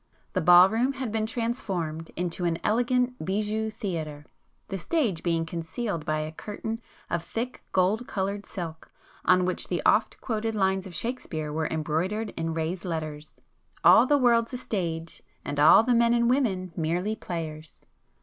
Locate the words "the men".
15.83-16.15